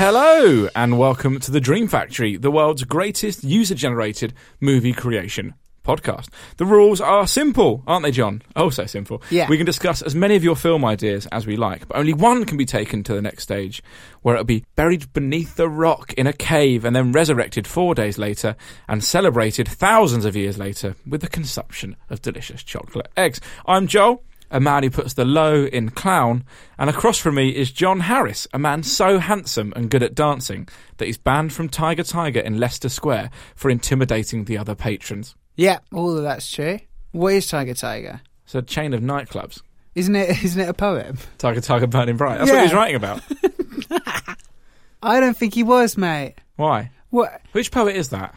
[0.00, 6.28] Hello, and welcome to the Dream Factory, the world's greatest user generated movie creation podcast.
[6.56, 8.42] The rules are simple, aren't they, John?
[8.54, 9.20] Oh, so simple.
[9.28, 9.48] Yeah.
[9.48, 12.44] We can discuss as many of your film ideas as we like, but only one
[12.44, 13.82] can be taken to the next stage,
[14.22, 18.18] where it'll be buried beneath the rock in a cave and then resurrected four days
[18.18, 18.54] later
[18.86, 23.40] and celebrated thousands of years later with the consumption of delicious chocolate eggs.
[23.66, 26.44] I'm Joel a man who puts the low in clown,
[26.78, 30.68] and across from me is John Harris, a man so handsome and good at dancing
[30.96, 35.34] that he's banned from Tiger Tiger in Leicester Square for intimidating the other patrons.
[35.56, 36.78] Yeah, all of that's true.
[37.12, 38.20] What is Tiger Tiger?
[38.44, 39.60] It's a chain of nightclubs.
[39.94, 40.30] Isn't it?
[40.44, 41.18] Isn't it a poem?
[41.38, 42.38] Tiger Tiger Burning Bright.
[42.38, 43.22] That's what he's writing about.
[45.02, 46.36] I don't think he was, mate.
[46.56, 46.90] Why?
[47.10, 47.40] What?
[47.52, 48.34] Which poet is that?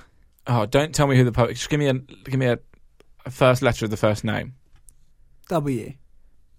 [0.48, 1.53] Oh, don't tell me who the poet.
[1.53, 2.59] Just give me a give me a,
[3.25, 4.56] a first letter of the first name.
[5.50, 5.94] W.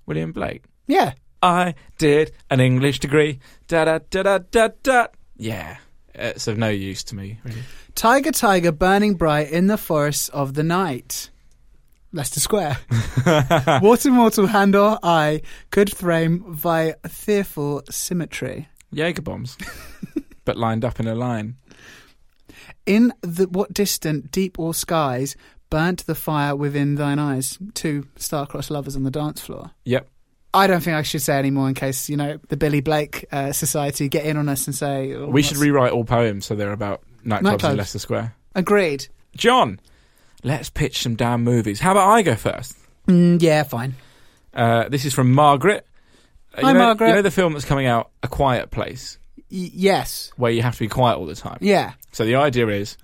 [0.07, 0.65] William Blake.
[0.87, 1.13] Yeah.
[1.43, 3.41] I did an English degree.
[3.67, 5.07] Da da da da da da.
[5.37, 5.79] Yeah,
[6.17, 7.41] uh, it's of no use to me.
[7.43, 7.63] Really.
[7.95, 11.31] Tiger Tiger burning bright in the forests of the night.
[12.13, 12.79] Leicester Square.
[13.81, 18.69] what immortal hand or eye could frame thy fearful symmetry?
[18.93, 19.57] Jaeger bombs,
[20.45, 21.57] but lined up in a line.
[22.85, 25.35] In the what distant, deep or skies
[25.73, 27.59] burnt the fire within thine eyes?
[27.75, 29.71] Two star-crossed lovers on the dance floor.
[29.85, 30.07] Yep.
[30.55, 33.25] I don't think I should say any more in case you know the Billy Blake
[33.33, 36.55] uh, Society get in on us and say oh, We should rewrite all poems so
[36.55, 37.71] they're about nightclubs, Nightclubs.
[37.71, 38.35] in Leicester Square.
[38.55, 39.09] Agreed.
[39.35, 39.81] John,
[40.45, 41.81] let's pitch some damn movies.
[41.81, 42.77] How about I go first?
[43.09, 43.95] Mm, yeah, fine.
[44.53, 45.87] Uh, this is from Margaret.
[46.55, 47.09] Uh, you Hi, know, Margaret.
[47.09, 49.19] You know the film that's coming out, A Quiet Place,
[49.51, 50.31] Y- yes.
[50.37, 51.57] where you have to be quiet all the time.
[51.63, 51.95] Yeah.
[52.13, 52.99] So the idea is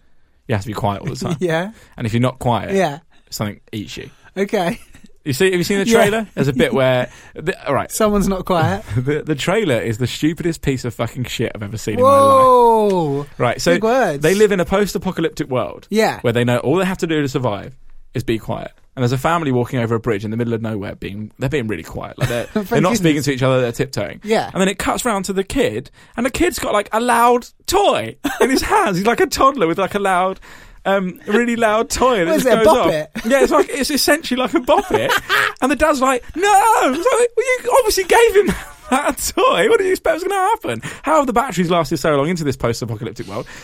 [0.49, 1.73] you have to be quiet all the time, Yeah.
[1.97, 2.99] and if you're not quiet, Yeah.
[3.31, 4.11] something eats you.
[4.37, 4.81] Okay.
[5.25, 5.47] You see?
[5.51, 5.95] Have you seen the Yeah.
[5.99, 6.27] trailer?
[6.35, 8.83] There's a bit where, the, all right, Someone's not quiet.
[8.97, 12.09] the, the trailer is the stupidest piece of fucking shit I've ever seen in my
[12.09, 12.19] life.
[12.23, 13.27] Whoa.
[13.37, 14.23] Right, so Big words.
[14.23, 15.87] they live in a post-apocalyptic world.
[15.91, 16.21] Yeah.
[16.23, 17.77] where they know all they have to do to survive
[18.15, 18.73] is be quiet.
[18.97, 21.49] And there's a family walking over a bridge in the middle of nowhere, being they're
[21.49, 22.19] being really quiet.
[22.19, 23.61] Like they're, they're not speaking to each other.
[23.61, 24.21] They're tiptoeing.
[24.25, 24.51] Yeah.
[24.53, 27.47] And then it cuts round to the kid, and the kid's got like a loud
[27.67, 28.97] toy in his hands.
[28.97, 30.41] He's like a toddler with like a loud.
[30.85, 33.11] Um, really loud toy, and What it is just it, a goes bop it?
[33.27, 35.13] Yeah, it's like it's essentially like a bop it,
[35.61, 38.55] and the dad's like, "No, like, well, you obviously gave him
[38.91, 39.69] that toy.
[39.69, 40.81] What did you expect was going to happen?
[41.03, 43.47] How have the batteries lasted so long into this post-apocalyptic world?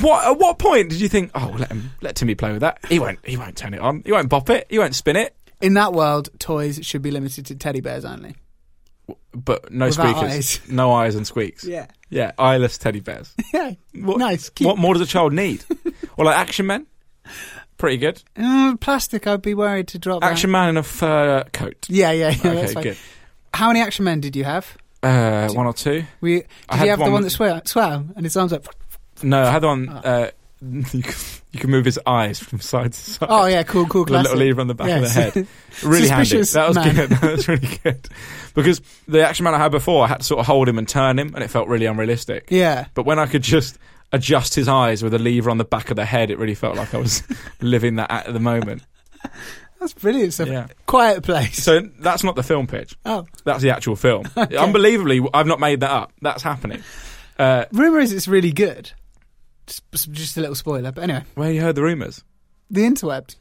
[0.00, 2.78] What at what point did you think, oh, let him let Timmy play with that?
[2.88, 3.18] He won't.
[3.24, 4.02] He won't turn it on.
[4.04, 4.66] He won't bop it.
[4.70, 5.34] He won't spin it.
[5.60, 8.36] In that world, toys should be limited to teddy bears only.
[9.32, 10.60] But no Without squeakers, eyes.
[10.68, 11.64] no eyes and squeaks.
[11.64, 11.86] Yeah.
[12.08, 13.34] Yeah, eyeless teddy bears.
[13.52, 13.74] Yeah.
[13.94, 14.50] What, Nice.
[14.60, 15.64] What more does a child need?
[16.16, 16.86] or like Action Man?
[17.76, 18.22] Pretty good.
[18.36, 20.32] Uh, plastic, I'd be worried to drop that.
[20.32, 21.86] Action Man in a fur coat.
[21.88, 22.50] Yeah, yeah, yeah.
[22.50, 22.96] Okay, good.
[23.54, 24.76] How many action men did you have?
[25.02, 26.04] Uh, one or two.
[26.20, 28.66] We, did I you have the one that swam, swam and his arms up?
[29.22, 29.90] No, I had one.
[29.90, 29.96] Oh.
[29.96, 30.30] Uh,
[30.62, 31.14] you, can,
[31.52, 33.28] you can move his eyes from side to side.
[33.30, 35.46] Oh yeah, cool, cool, With a little lever on the back of the head.
[35.82, 36.38] Really handy.
[36.42, 36.94] That was man.
[36.94, 37.10] good.
[37.10, 38.08] That was really good.
[38.54, 40.88] Because the action man I had before, I had to sort of hold him and
[40.88, 42.48] turn him, and it felt really unrealistic.
[42.50, 42.86] yeah.
[42.94, 43.78] But when I could just
[44.12, 46.76] adjust his eyes with a lever on the back of the head, it really felt
[46.76, 47.22] like I was
[47.60, 48.82] living that at the moment.
[49.80, 50.48] That's brilliant stuff.
[50.48, 50.66] Yeah.
[50.86, 51.62] Quiet place.
[51.62, 52.96] So that's not the film pitch.
[53.06, 54.24] oh, That's the actual film.
[54.36, 56.12] Unbelievably, I've not made that up.
[56.20, 56.82] That's happening.
[57.38, 58.92] Uh, rumor is it's really good.
[59.66, 62.22] Just, just a little spoiler, but anyway, where you heard the rumours?
[62.70, 63.36] the interwebs.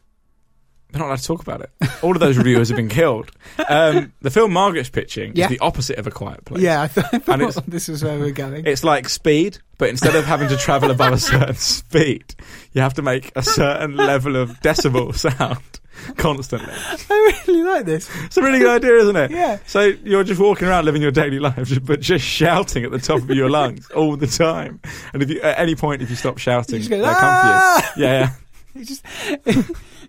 [0.92, 1.70] They're not allowed to talk about it.
[2.02, 3.30] All of those reviewers have been killed.
[3.68, 5.46] Um, the film Margaret's pitching Yeah.
[5.46, 6.64] is the opposite of A Quiet Place.
[6.64, 8.66] Yeah, I, th- I And it's- thought this was where we were going.
[8.66, 12.34] It's like speed, but instead of having to travel above a certain speed,
[12.74, 15.62] you have to make a certain level of decibel sound
[16.18, 16.74] constantly.
[16.74, 18.10] I really like this.
[18.26, 19.32] It's a really good idea, isn't it?
[19.32, 19.60] Yeah.
[19.66, 23.22] So you're just walking around living your daily life, but just shouting at the top
[23.22, 24.80] of your lungs all the time.
[25.14, 27.20] And if you, at any point, if you stop shouting, You just go, they'll come
[27.24, 28.06] "Ah!" for you.
[28.06, 28.32] Yeah, yeah.
[28.76, 29.04] You just,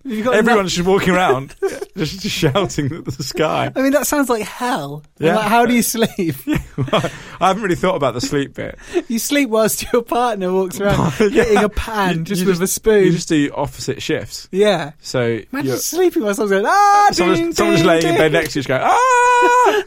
[0.05, 1.55] Everyone's just walking around,
[1.97, 3.71] just shouting at the sky.
[3.75, 5.03] I mean, that sounds like hell.
[5.19, 5.37] Yeah.
[5.37, 6.37] Like, how do you sleep?
[6.93, 7.11] I
[7.49, 8.79] haven't really thought about the sleep bit.
[9.09, 11.29] you sleep whilst your partner walks around Yeah.
[11.45, 13.05] hitting a pan You- just you with just- a spoon.
[13.05, 14.49] You just do opposite shifts.
[14.51, 14.93] yeah.
[15.01, 18.53] So Imagine sleeping while someone's going, ah, someone's, ding, someone's ding, laying in bed next
[18.55, 19.83] to you, just going, ah,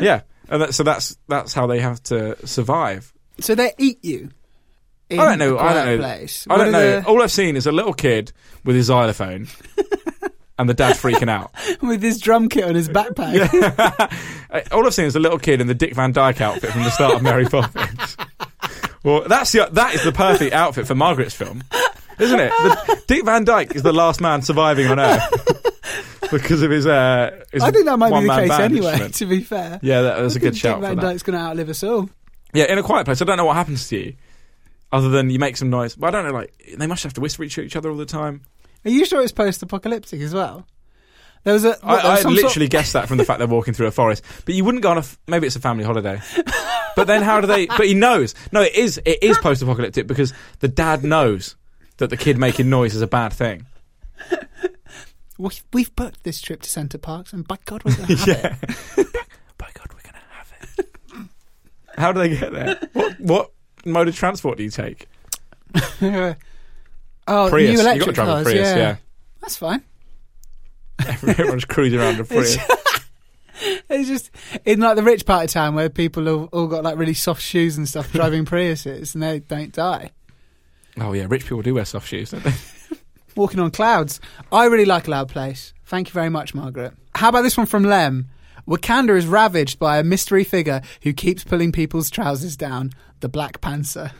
[0.00, 0.20] yeah.
[0.48, 3.12] And that, so that's that's how they have to survive.
[3.40, 4.30] So they eat you.
[5.12, 5.58] I don't know.
[5.58, 5.98] I don't know.
[5.98, 6.46] Place.
[6.48, 7.00] I don't know.
[7.00, 8.32] the- All I've seen is a little kid
[8.64, 9.48] with his xylophone,
[10.58, 11.52] and the dad freaking out.
[11.82, 14.08] with his drum kit on his backpack.
[14.50, 16.82] Uh, All I've seen is a little kid in the Dick Van Dyke outfit from
[16.84, 18.16] the start of Mary Poppins.
[19.02, 21.62] well, that's the, that is the perfect outfit for Margaret's film,
[22.18, 22.50] isn't it?
[22.50, 26.86] The, Dick Van Dyke is the last man surviving on Earth because of his.
[26.86, 29.08] Uh, his I think that might be the case anyway.
[29.08, 30.96] To be fair, Yeah, that was a good think shout Dick Van.
[30.98, 32.10] Dyke's going to outlive us all.
[32.52, 33.22] Yeah, in a quiet place.
[33.22, 34.14] I don't know what happens to you,
[34.92, 35.94] other than you make some noise.
[35.96, 36.38] But I don't know.
[36.38, 38.42] Like they must have to whisper to each other all the time.
[38.84, 40.66] Are you sure it's post-apocalyptic as well?
[41.44, 41.70] There was a.
[41.70, 43.86] what, I, was I some sort- literally guessed that from the fact they're walking through
[43.86, 44.24] a forest.
[44.44, 45.00] But you wouldn't go on a.
[45.00, 46.20] F- maybe it's a family holiday.
[46.96, 47.66] but then how do they?
[47.66, 48.34] But he knows.
[48.52, 49.00] No, it is.
[49.04, 51.56] It is post-apocalyptic because the dad knows
[51.98, 53.66] that the kid making noise is a bad thing.
[55.38, 58.28] We've, we've booked this trip to Center Parcs, and by God, we're going to have
[58.98, 59.04] yeah.
[59.56, 60.88] By God, we're gonna have it.
[61.96, 62.78] how do they get there?
[62.92, 63.50] What what
[63.84, 65.08] mode of transport do you take?
[66.02, 66.34] oh,
[67.48, 67.52] Prius.
[67.52, 68.46] new You electric got to drive cars.
[68.46, 68.68] a Prius.
[68.68, 68.76] yeah.
[68.76, 68.96] Yeah.
[69.40, 69.82] that's fine.
[71.22, 72.58] Everyone's cruising around a Prius.
[73.90, 74.30] It's just
[74.64, 77.42] in like the rich part of town where people have all got like really soft
[77.42, 80.10] shoes and stuff driving Priuses, and they don't die.
[80.98, 82.52] oh yeah, rich people do wear soft shoes, don't they?
[83.36, 84.18] Walking on clouds.
[84.50, 85.72] I really like Loud Place.
[85.86, 86.94] Thank you very much, Margaret.
[87.14, 88.28] How about this one from Lem?
[88.66, 92.92] Wakanda is ravaged by a mystery figure who keeps pulling people's trousers down.
[93.20, 94.12] The Black Panther.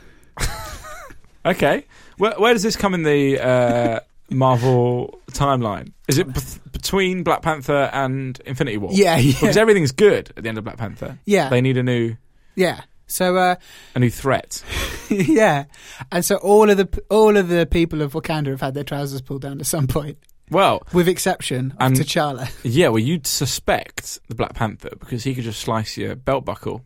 [1.45, 1.85] Okay.
[2.17, 3.99] Where, where does this come in the uh,
[4.29, 5.91] Marvel timeline?
[6.07, 6.39] Is it b-
[6.71, 8.91] between Black Panther and Infinity War?
[8.93, 11.17] Yeah, Because everything's good at the end of Black Panther.
[11.25, 12.15] yeah, They need a new
[12.55, 12.81] yeah.
[13.07, 13.55] So, uh,
[13.95, 14.63] a new threat.
[15.09, 15.65] yeah,
[16.13, 19.21] and so all of the all of the people of Wakanda have had their trousers
[19.21, 20.17] pulled down at some point,
[20.49, 22.49] Well, with exception of And- T'Challa.
[22.63, 22.87] yeah.
[22.87, 26.85] Well, you'd suspect the Black Panther because he could just slice your belt buckle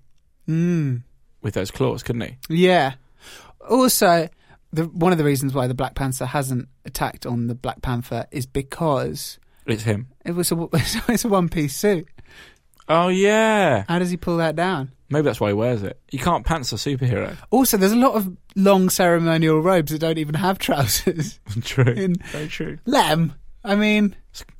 [0.49, 1.03] Mm.
[1.45, 2.37] With those claws, couldn't he?
[2.49, 2.95] Yeah.
[3.69, 4.27] Also,
[4.73, 8.25] the one of the reasons why the Black Panther hasn't attacked on the Black Panther
[8.31, 10.07] is because It's him.
[10.25, 10.67] it was a
[11.07, 12.07] it's a one piece suit.
[12.89, 13.85] Oh yeah.
[13.87, 14.91] How does he pull that down?
[15.09, 15.99] Maybe that's why he wears it.
[16.11, 17.37] You can't pants a superhero.
[17.51, 21.39] Also, there's a lot of long ceremonial robes that don't even have trousers.
[21.63, 21.83] true.
[21.93, 22.79] In Very true.
[22.85, 23.33] Lem,
[23.63, 24.15] I mean,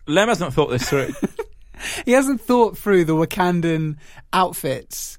[0.05, 1.13] Lem has not thought this through.
[2.05, 3.97] he hasn't thought through the Wakandan
[4.33, 5.17] outfits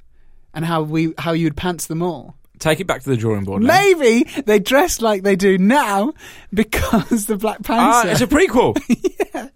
[0.57, 2.35] and how we how you'd pants them all.
[2.59, 3.63] Take it back to the drawing board.
[3.63, 6.15] Maybe they dress like they do now
[6.55, 8.09] because the Black Ah, Panther.
[8.11, 8.77] it's a prequel.
[9.35, 9.49] Yeah.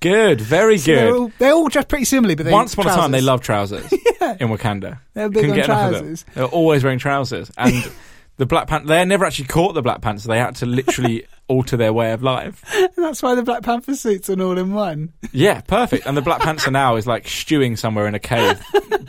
[0.00, 2.88] Good, very So They're all, they all dress pretty similarly, but they Once upon a
[2.88, 3.86] time, they love trousers.
[3.88, 4.98] trousers in Wakanda.
[5.12, 6.00] They're big Couldn't on get enough of them.
[6.02, 6.24] trousers.
[6.34, 7.92] They were always wearing trousers, and
[8.38, 8.86] the Black Panther.
[8.88, 10.26] They never actually caught the Black Panther.
[10.28, 12.64] They had to literally alter their way of life.
[12.96, 15.12] That's why the Black Panther suits are all in one.
[15.32, 16.06] Yeah, perfect.
[16.06, 18.58] And the Black Panther now is like stewing somewhere in a cave,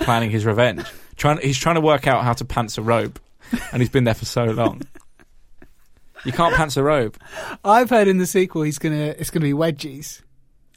[0.01, 0.84] planning his revenge.
[1.22, 3.20] Trying, he's trying to work out how to pants a robe,
[3.72, 4.82] and he's been there for so long.
[6.25, 7.16] You can't pants a robe.
[7.63, 10.24] I've heard in the sequel he's gonna it's gonna be wedgies.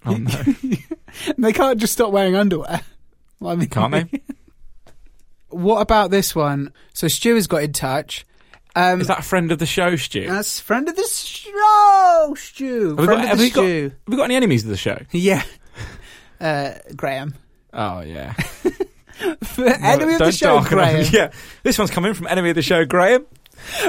[0.05, 0.43] Oh no,
[1.39, 2.83] they can't just stop wearing underwear.
[3.41, 4.21] Well, I mean, can't they?
[5.49, 6.73] What about this one?
[6.93, 8.27] So Stu has got in touch.
[8.77, 10.27] Um, Is that a friend of the show, Stu?
[10.27, 12.97] That's friend of the show, Stu.
[12.97, 13.93] we friend got- of have the we got- Stu.
[14.09, 14.99] we got any enemies of the show?
[15.11, 15.43] Yeah.
[16.41, 17.33] Uh, Graham.
[17.73, 18.35] Oh yeah.
[19.21, 20.63] Enemy of the show.
[20.63, 21.05] Graham.
[21.13, 21.31] Yeah,
[21.63, 23.27] this one's coming from enemy of the show, Graham.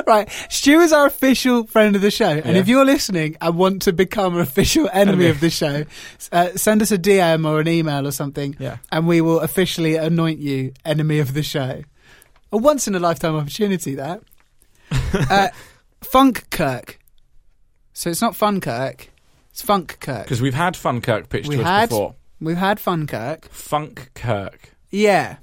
[0.07, 2.61] Right, Stu is our official friend of the show, and Yeah.
[2.61, 5.29] if you're listening and want to become an official enemy Enemy.
[5.29, 5.83] of the show,
[6.31, 8.77] uh, send us a DM or an email or something, Yeah.
[8.91, 11.81] and we will officially anoint you enemy of the show.
[12.53, 14.21] A once in a lifetime opportunity, that.
[15.29, 15.49] uh,
[16.01, 16.99] Funk Kirk.
[17.91, 19.09] So it's not Fun Kirk,
[19.49, 20.23] it's Funk Kirk.
[20.23, 22.15] Because we've had Funkirk pitched We to us had- before.
[22.39, 23.49] We've had Fun Kirk.
[23.51, 24.74] Funk Kirk.
[24.95, 25.37] Yeah,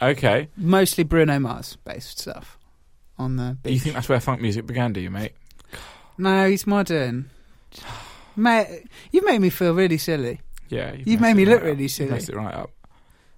[0.00, 0.48] Okay.
[0.56, 2.58] mostly Bruno Mars based stuff
[3.18, 3.74] on the beach.
[3.74, 5.32] You think that's where funk music began, do you, mate?
[6.16, 7.30] No, he's modern.
[8.36, 10.40] Mate, you've made me feel really silly.
[10.68, 11.64] Yeah, You've messed made it me right look up.
[11.66, 12.10] really You've silly.
[12.10, 12.70] messed it right up.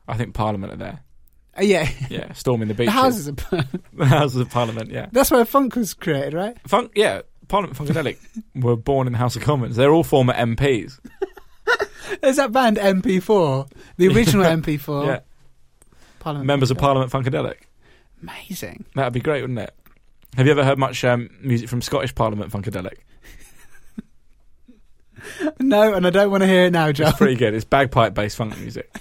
[0.08, 1.00] I think Parliament are there.
[1.58, 2.92] Uh, yeah, Yeah, storming the the beaches.
[2.94, 3.34] houses are.
[3.92, 4.90] the Houses of Parliament.
[4.90, 6.56] Yeah, That's where funk was created, right?
[6.66, 6.92] Funk.
[6.94, 8.18] Yeah, Parliament Funkadelic
[8.54, 9.76] were born in the House of Commons.
[9.76, 10.98] They're all former MPs.
[12.20, 15.06] There's that band MP4, the original MP4.
[15.06, 15.20] Yeah,
[16.20, 17.56] Parliament members of Parliament Funkadelic.
[18.22, 18.84] Amazing.
[18.94, 19.74] That'd be great, wouldn't it?
[20.36, 22.98] Have you ever heard much um, music from Scottish Parliament Funkadelic?
[25.58, 27.08] No, and I don't want to hear it now, John.
[27.08, 27.52] It's pretty good.
[27.52, 28.90] It's bagpipe based funk music.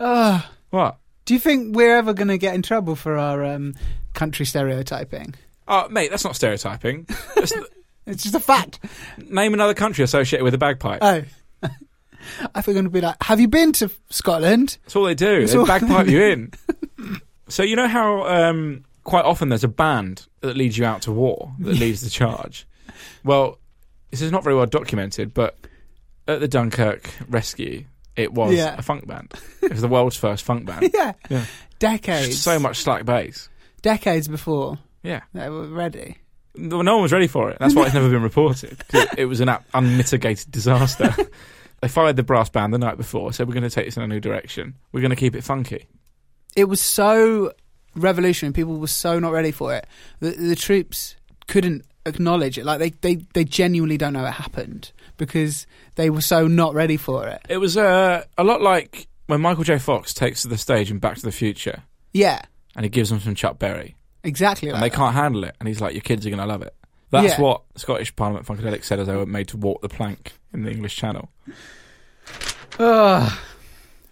[0.00, 0.50] Ah.
[0.70, 0.96] What?
[1.24, 3.74] do you think we're ever going to get in trouble for our um,
[4.12, 5.34] country stereotyping?
[5.66, 7.06] Oh, mate, that's not stereotyping.
[7.34, 7.52] That's
[8.06, 8.80] It's just a fact.
[9.16, 10.98] name another country associated with a bagpipe.
[11.00, 11.22] Oh.
[12.54, 14.78] I think I'm going to be like, have you been to Scotland?
[14.84, 15.40] That's all they do.
[15.40, 16.52] That's They all- bagpipe you in.
[17.48, 21.12] So you know how um, quite often there's a band that leads you out to
[21.12, 22.66] war, that leads the charge.
[23.24, 23.58] Well,
[24.10, 25.56] this is not very well documented, but
[26.26, 27.84] at the Dunkirk rescue,
[28.16, 28.76] it was Yeah.
[28.78, 29.32] a funk band.
[29.62, 30.90] It was the world's first funk band.
[30.94, 31.12] yeah.
[31.28, 31.44] Yeah.
[31.78, 32.38] Decades.
[32.40, 33.48] So much slack bass.
[33.82, 35.20] Decades before Yeah.
[35.34, 36.16] they were ready.
[36.56, 37.58] No no one was ready for it.
[37.58, 38.78] That's why it's never been reported.
[38.88, 41.14] 'cause It was an unmitigated disaster.
[41.84, 44.02] They fired the brass band the night before, said we're going to take this in
[44.02, 44.74] a new direction.
[44.90, 45.86] We're going to keep it funky.
[46.56, 47.52] It was so
[47.94, 48.54] revolutionary.
[48.54, 49.86] People were so not ready for it.
[50.20, 52.64] The, the troops couldn't acknowledge it.
[52.64, 56.96] Like they, they, they genuinely don't know it happened because they were so not ready
[56.96, 57.42] for it.
[57.50, 59.78] It was uh, a lot like when Michael J.
[59.78, 61.82] Fox takes to the stage in Back to the Future
[62.14, 62.40] Yeah,
[62.74, 64.70] and he gives them some Chuck Berry exactly.
[64.70, 65.54] and Like they can't handle it.
[65.60, 66.74] And he's like, Your kids are going to love it.
[67.14, 67.40] That's Yeah.
[67.40, 70.70] what Scottish Parliament Funkadelic said as they were made to walk the plank in the
[70.70, 71.30] English Channel.
[72.78, 73.32] Ugh.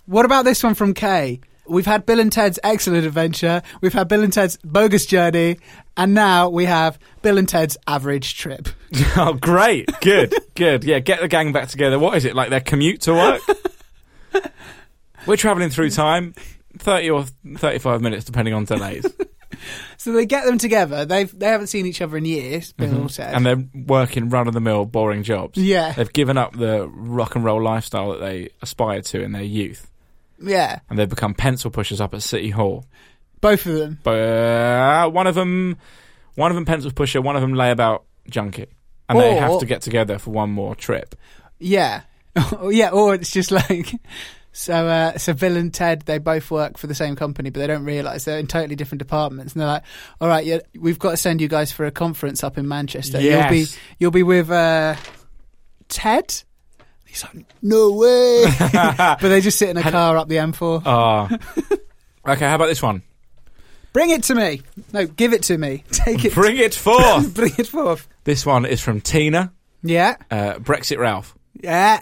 [0.06, 1.40] What about this one from Kay?
[1.68, 5.58] We've had Bill and Ted's Excellent Adventure, we've had Bill and Ted's Bogus Journey,
[5.96, 8.68] and now we have Bill and Ted's Average Trip.
[9.16, 9.88] oh, great.
[10.00, 10.34] Good.
[10.56, 10.82] Good.
[10.84, 11.98] Yeah, get the gang back together.
[12.00, 12.34] What is it?
[12.34, 13.42] Like their commute to work?
[15.26, 16.34] We're travelling through time.
[16.78, 17.24] 30 or
[17.56, 19.06] 35 minutes, depending on delays.
[19.96, 21.04] So they get them together.
[21.04, 22.74] They've they haven't seen each other in years.
[22.78, 23.34] And Ted.
[23.34, 23.36] Mm-hmm.
[23.36, 25.58] and they're working run of the mill, boring jobs.
[25.58, 29.42] yeah, They've given up the rock and roll lifestyle that they aspired to in their
[29.42, 29.90] youth.
[30.42, 32.84] yeah, and they've become pencil pushers up at City Hall.
[33.40, 33.98] both of them.
[34.02, 35.76] But uh, one of them,
[36.34, 38.66] one of them pencil pusher, one of them layabout junkie,
[39.08, 41.14] and they Or- have to get together for one more trip.
[41.58, 42.02] Yeah,
[42.70, 42.90] yeah.
[42.90, 43.92] Or it's just like
[44.52, 44.86] so.
[44.86, 47.84] Uh, so Bill and Ted they both work for the same company, but they don't
[47.84, 49.52] realise they're in totally different departments.
[49.54, 49.82] And they're like,
[50.20, 53.20] "All right, yeah, we've got to send you guys for a conference up in Manchester.
[53.20, 53.66] You'll be
[53.98, 54.96] you'll be with uh,
[55.88, 56.42] Ted."
[57.06, 60.82] He's like, "No way!" but they just sit in a car up the M4.
[60.86, 61.28] Ah,
[62.26, 62.48] okay.
[62.48, 63.02] How about this one?
[63.92, 64.62] Bring it to me.
[64.94, 65.84] No, give it to me.
[65.90, 66.32] Take it.
[66.34, 67.34] Bring it forth.
[67.34, 68.08] Bring it forth.
[68.24, 71.36] this one is from Tina, Yeah, uh, Brexit Ralph.
[71.62, 72.00] yeah.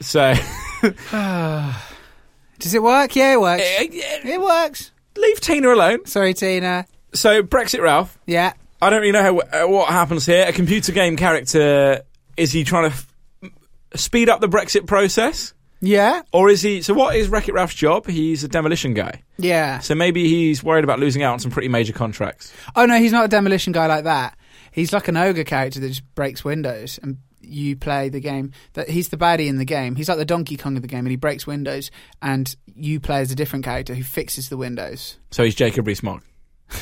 [0.00, 0.34] So
[2.58, 3.14] Does it work?
[3.16, 3.62] Yeah, it works.
[3.62, 3.86] eh,
[4.24, 4.90] It works.
[5.16, 6.06] leave Tina alone.
[6.06, 6.86] Sorry, Tina.
[7.14, 8.18] So Brexit Ralph.
[8.26, 8.52] Yeah.
[8.82, 10.44] I don't really know how, uh, what happens here.
[10.46, 12.02] A computer game character
[12.36, 13.50] is he trying to f-
[13.96, 15.54] speed up the Brexit process?
[15.80, 16.22] Yeah.
[16.32, 16.82] Or is he?
[16.82, 18.06] So, what is Wreck It Ralph's job?
[18.08, 19.22] He's a demolition guy.
[19.38, 19.78] Yeah.
[19.78, 22.52] So maybe he's worried about losing out on some pretty major contracts.
[22.74, 24.36] Oh no, he's not a demolition guy like that.
[24.72, 28.52] He's like an ogre character that just breaks windows, and you play the game.
[28.74, 29.96] That he's the baddie in the game.
[29.96, 31.90] He's like the Donkey Kong of the game, and he breaks windows,
[32.22, 35.18] and you play as a different character who fixes the windows.
[35.30, 36.22] So he's Jacob Rees-Mogg.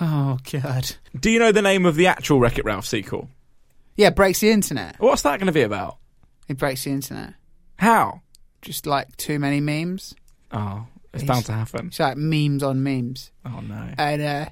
[0.00, 0.94] Oh god.
[1.18, 3.30] Do you know the name of the actual Wreck It Ralph sequel?
[3.96, 4.96] Yeah, breaks the internet.
[4.98, 5.96] What's that going to be about?
[6.48, 7.32] It breaks the internet.
[7.78, 8.20] How?
[8.60, 10.14] Just like too many memes.
[10.52, 11.86] Oh, it's bound to happen.
[11.86, 13.88] It's like memes on memes, Oh no.
[13.96, 14.46] and uh,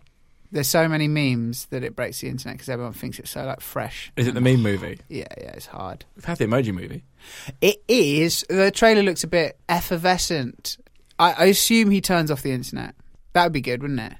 [0.54, 3.60] there's so many memes that it breaks the internet because everyone thinks it's so like
[3.60, 4.12] fresh.
[4.16, 5.00] Is it the meme movie?
[5.08, 6.04] Yeah, yeah, it's hard.
[6.14, 7.02] We've had the emoji movie.
[7.60, 8.44] It is.
[8.48, 10.78] The trailer looks a bit effervescent.
[11.18, 12.94] I, I assume he turns off the internet.
[13.32, 14.12] That would be good, wouldn't it?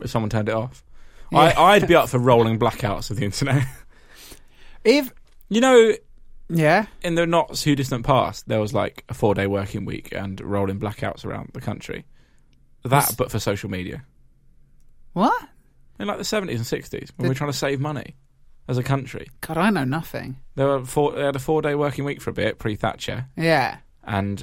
[0.00, 0.84] If someone turned it off.
[1.32, 1.38] Yeah.
[1.40, 3.66] I, I'd be up for rolling blackouts of the internet.
[4.84, 5.12] If
[5.48, 5.94] you know,
[6.48, 10.12] yeah, in the not too distant past, there was like a four day working week
[10.12, 12.04] and rolling blackouts around the country.
[12.84, 14.04] That, but for social media.
[15.12, 15.48] What?
[15.98, 18.16] In like the 70s and 60s, when The- we were trying to save money
[18.68, 19.28] as a country.
[19.42, 20.36] God, I know nothing.
[20.54, 23.26] There were four, they had a four day working week for a bit, pre Thatcher,
[23.36, 24.42] Yeah, and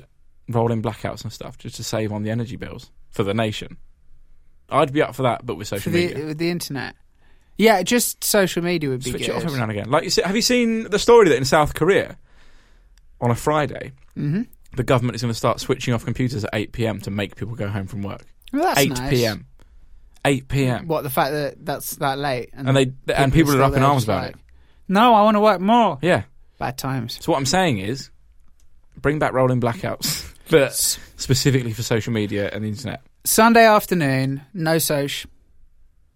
[0.50, 3.77] rolling blackouts and stuff just to save on the energy bills for the nation.
[4.69, 6.25] I'd be up for that, but with for social the media.
[6.25, 6.95] with the internet.
[7.57, 9.29] Yeah, just social media would be Switch good.
[9.31, 9.89] it off every now and again.
[9.89, 12.17] Like, you see, have you seen the story that in South Korea,
[13.19, 14.43] on a Friday, hmm
[14.75, 17.00] the government is going to start switching off computers at 8 p.m.
[17.01, 18.24] to make people go home from work?
[18.53, 19.09] Well, that's 8 nice.
[19.09, 19.47] p.m.
[20.27, 20.88] 8 p.m.
[20.88, 24.03] What the fact that that's that late And they and people are up in arms
[24.03, 24.41] about like, it.
[24.89, 25.98] No, I want to work more.
[26.01, 26.24] Yeah.
[26.60, 27.17] Bad times.
[27.22, 28.10] So what I'm saying is,
[28.98, 33.01] bring back rolling blackouts, but specifically for social media and the internet.
[33.24, 35.25] Sunday afternoon, no soch.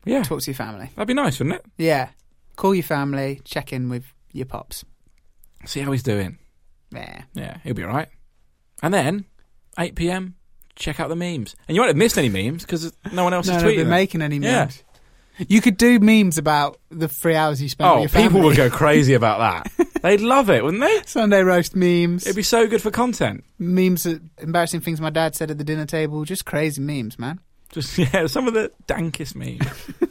[0.03, 0.89] Yeah, Talk to your family.
[0.96, 1.65] that'd be nice, wouldn't it?
[1.77, 2.10] Yeah.
[2.56, 3.39] Call your family.
[3.46, 4.84] Check in with your pops.
[5.65, 6.38] See how he's doing.
[6.91, 7.22] Yeah.
[7.34, 8.10] Yeah, he'll be all right.
[8.82, 9.25] And then,
[9.77, 10.36] 8 p.m.
[10.82, 13.48] Check out the memes, and you won't have missed any memes because no one else
[13.48, 13.88] No, is no, tweeting.
[13.88, 14.62] making any Yeah.
[14.66, 14.84] memes.
[15.48, 18.58] You could do memes about the three hours you spent Oh, with your people would
[18.58, 19.40] go crazy about
[19.78, 19.88] that.
[20.02, 21.02] They'd love it, wouldn't they?
[21.06, 22.26] Sunday roast memes.
[22.26, 23.44] It'd be so good for content.
[23.58, 24.06] memes,
[24.40, 26.26] embarrassing things my dad said at the dinner table.
[26.26, 27.40] Just crazy memes, man.
[27.72, 29.66] Just yeah, some of the dankest memes.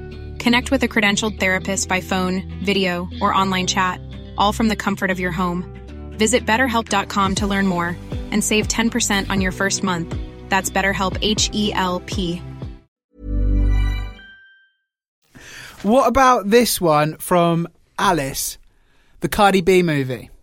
[0.41, 4.01] Connect with a credentialed therapist by phone, video, or online chat,
[4.37, 5.63] all from the comfort of your home.
[6.17, 7.95] Visit betterhelp.com to learn more
[8.31, 10.15] and save 10% on your first month.
[10.49, 12.41] That's BetterHelp H E L P.
[15.83, 18.57] What about this one from Alice,
[19.21, 20.29] the Cardi B movie?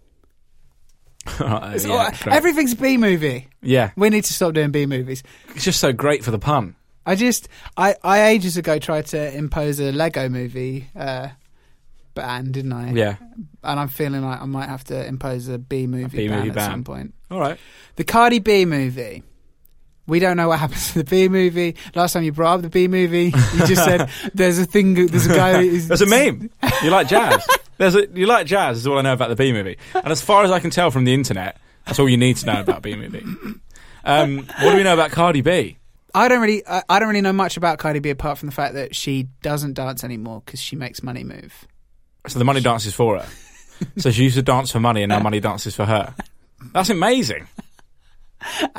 [1.39, 1.91] Uh, yeah,
[2.25, 3.49] all- everything's B movie.
[3.61, 5.23] yeah, We need to stop doing B movies.
[5.55, 6.75] it's just so great for the pun.
[7.09, 11.29] I just, I, I ages ago tried to impose a Lego movie uh,
[12.13, 12.93] ban, didn't I?
[12.93, 13.17] Yeah.
[13.65, 16.51] And I'm feeling like I might have to impose a B movie B ban movie
[16.51, 16.71] at ban.
[16.71, 17.15] some point.
[17.31, 17.59] All right.
[17.97, 19.23] The Cardi B movie.
[20.07, 21.77] We don't know what happens to the B movie.
[21.95, 25.07] Last time you brought up the B movie, you just said there's a thing.
[25.07, 25.67] There's a guy.
[25.67, 26.51] There's a meme.
[26.83, 27.47] You like jazz.
[27.79, 29.79] There's a, you like jazz is all I know about the B movie.
[29.95, 32.47] And as far as I can tell from the internet, that's all you need to
[32.47, 33.25] know about B movie.
[34.05, 35.78] Um, what do we know about Cardi B?
[36.15, 36.67] I don't really.
[36.67, 39.29] I, I don't really know much about Cardi B apart from the fact that she
[39.43, 41.67] doesn't dance anymore because she makes money move.
[42.27, 43.29] So the money dances for her.
[43.99, 46.13] So she used to dance for money, and now money dances for her.
[46.73, 47.47] That's amazing.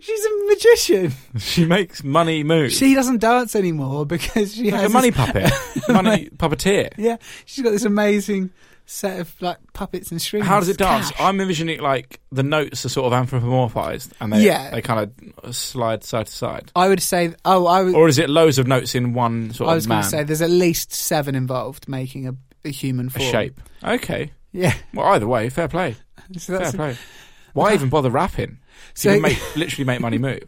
[0.00, 1.12] She's a magician.
[1.38, 2.72] She makes money move.
[2.72, 5.50] She doesn't dance anymore because she like has a money puppet,
[5.88, 6.92] money puppeteer.
[6.96, 8.50] Yeah, she's got this amazing
[8.86, 10.46] set of like puppets and strings.
[10.46, 11.10] How does it dance?
[11.10, 11.20] Cash.
[11.20, 14.70] I'm envisioning like the notes are sort of anthropomorphized, and they Yeah.
[14.70, 15.10] they kind
[15.42, 16.70] of slide side to side.
[16.76, 17.34] I would say.
[17.44, 17.94] Oh, I would.
[17.94, 19.68] Or is it loads of notes in one sort of?
[19.68, 20.04] I of was going man?
[20.04, 23.30] to say there's at least seven involved making a, a human a form.
[23.30, 23.60] shape.
[23.82, 24.32] Okay.
[24.52, 24.74] Yeah.
[24.92, 25.96] Well, either way, fair play.
[26.38, 26.96] So Fair that's, play.
[27.52, 28.58] Why even bother rapping?
[28.94, 30.44] So- you can make literally make money move.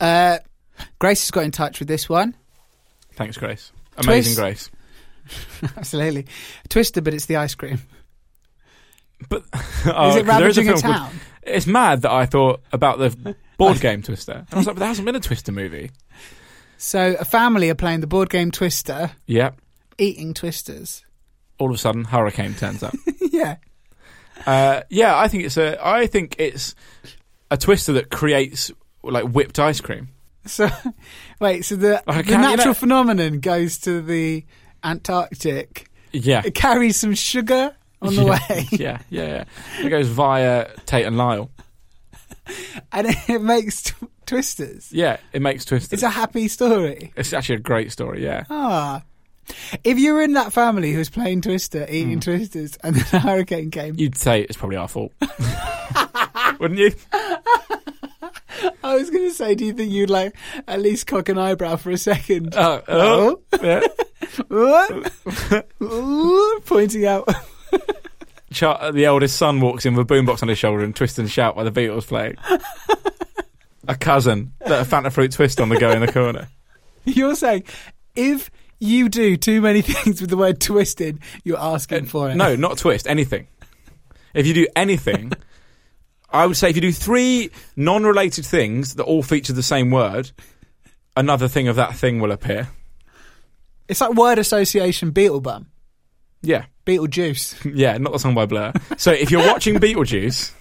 [0.00, 0.38] uh,
[0.98, 2.34] Grace has got in touch with this one.
[3.14, 3.72] Thanks, Grace.
[3.96, 4.38] Amazing, Twist.
[4.38, 4.70] Grace.
[5.76, 6.26] Absolutely,
[6.68, 7.78] Twister, but it's the ice cream.
[9.28, 9.44] But
[9.86, 11.10] oh, Is it is ravaging a, called- town?
[11.44, 14.32] It's mad that I thought about the board game Twister.
[14.32, 15.90] And I was like, but there hasn't been a Twister movie.
[16.78, 19.60] So a family are playing the board game Twister, Yep.
[19.98, 21.04] eating twisters.
[21.58, 22.94] All of a sudden, hurricane turns up.
[23.20, 23.56] yeah.
[24.46, 25.78] Uh, yeah, I think it's a.
[25.84, 26.74] I think it's
[27.50, 28.72] a Twister that creates
[29.04, 30.08] like whipped ice cream.
[30.46, 30.68] So
[31.40, 34.44] wait, so the the cat- you natural know- phenomenon goes to the
[34.84, 35.90] Antarctic.
[36.12, 36.42] Yeah.
[36.44, 38.30] It carries some sugar on the yeah.
[38.30, 39.86] way, yeah, yeah, yeah.
[39.86, 41.50] It goes via Tate and Lyle.
[42.92, 44.92] and it makes tw- Twisters.
[44.92, 45.92] Yeah, it makes Twisters.
[45.92, 47.12] It's a happy story.
[47.16, 48.22] It's actually a great story.
[48.22, 48.44] Yeah.
[48.50, 49.02] Ah.
[49.84, 53.18] If you were in that family who was playing Twister, eating Twisters, and then a
[53.18, 55.12] hurricane came, You'd say it's probably our fault,
[56.60, 56.92] wouldn't you?
[58.84, 60.34] I was going to say, do you think you'd like
[60.66, 62.54] at least cock an eyebrow for a second?
[62.56, 63.82] Oh, oh, yeah.
[64.48, 65.12] What?
[66.64, 67.28] Pointing out.
[68.52, 71.18] Char- uh, the eldest son walks in with a boombox on his shoulder and twist
[71.18, 72.34] and shout while the Beatles play.
[73.88, 76.48] a cousin, that a Fanta fruit twist on the go in the corner.
[77.04, 77.64] You're saying
[78.14, 82.36] if you do too many things with the word twisted, you're asking for it.
[82.36, 83.06] No, not twist.
[83.06, 83.48] Anything.
[84.34, 85.32] If you do anything,
[86.32, 90.30] I would say if you do three non-related things that all feature the same word,
[91.16, 92.68] another thing of that thing will appear.
[93.88, 95.66] It's like word association Beetlebum.
[96.42, 97.72] Yeah, Beetlejuice.
[97.76, 98.72] yeah, not the song by Blur.
[98.96, 100.52] So if you're watching Beetlejuice,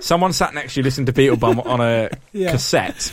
[0.00, 2.52] someone sat next to you listening to Beetlebum on a Yeah.
[2.52, 3.12] cassette.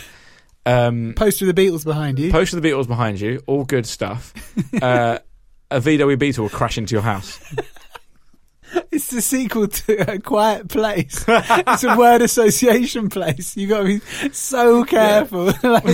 [0.66, 2.30] Um, Poster of the Beatles behind you.
[2.30, 4.34] post of the Beatles behind you, all good stuff.
[4.82, 5.18] Uh,
[5.70, 7.40] a VW Beetle will crash into your house.
[8.92, 11.24] It's the sequel to A Quiet Place.
[11.28, 13.56] it's a word association place.
[13.56, 14.00] You've got to be
[14.32, 15.44] so careful.
[15.62, 15.84] like,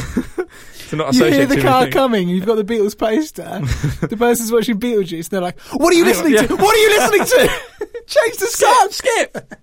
[0.89, 1.95] To not you hear the car things.
[1.95, 3.61] coming, you've got the Beatles poster.
[4.07, 6.47] the person's watching Beetlejuice, and they're like, What are you listening yeah.
[6.47, 6.57] to?
[6.57, 7.87] What are you listening to?
[8.07, 8.89] Change the song.
[8.91, 9.55] Skip.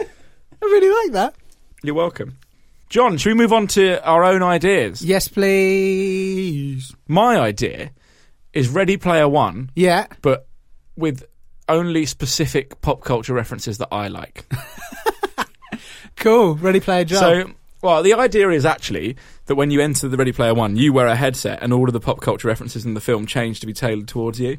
[0.00, 1.34] I really like that.
[1.82, 2.36] You're welcome.
[2.90, 5.02] John, should we move on to our own ideas?
[5.02, 6.94] Yes, please.
[7.06, 7.90] My idea
[8.52, 10.06] is Ready Player One, Yeah.
[10.22, 10.46] but
[10.96, 11.24] with
[11.68, 14.44] only specific pop culture references that I like.
[16.16, 16.56] Cool.
[16.56, 17.20] Ready, player, job.
[17.20, 20.92] So, well, the idea is actually that when you enter the Ready Player One, you
[20.92, 23.66] wear a headset and all of the pop culture references in the film change to
[23.66, 24.58] be tailored towards you.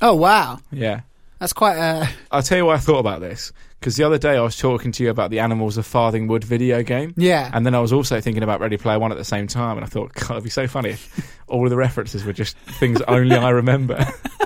[0.00, 0.58] oh, wow.
[0.72, 1.02] Yeah.
[1.40, 2.08] That's quite a.
[2.30, 3.52] I'll tell you why I thought about this.
[3.78, 6.82] Because the other day I was talking to you about the Animals of Farthingwood video
[6.82, 7.12] game.
[7.18, 7.50] Yeah.
[7.52, 9.84] And then I was also thinking about Ready Player One at the same time, and
[9.84, 13.02] I thought, God, it'd be so funny if all of the references were just things
[13.02, 14.06] only I remember.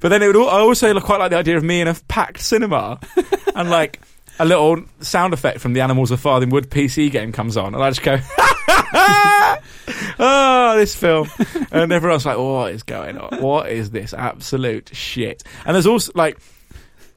[0.00, 0.36] but then it would.
[0.36, 3.00] al- I also quite like the idea of me in a packed cinema,
[3.54, 4.00] and like
[4.38, 7.90] a little sound effect from the Animals of Farthingwood PC game comes on, and I
[7.90, 8.18] just go,
[10.18, 11.28] "Oh, this film!"
[11.72, 13.40] And everyone's like, "What is going on?
[13.42, 16.38] What is this absolute shit?" And there's also like